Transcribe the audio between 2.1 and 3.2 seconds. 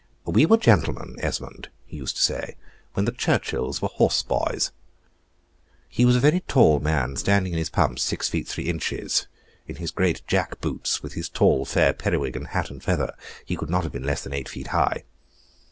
to say, "when the